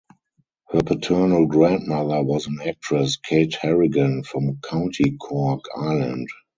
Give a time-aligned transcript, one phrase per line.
[0.71, 6.27] Her paternal grandmother was an actress, Kate Harrigan, from County Cork, Ireland.